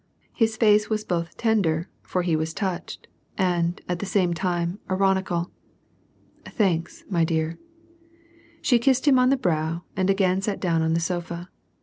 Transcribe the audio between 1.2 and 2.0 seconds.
tender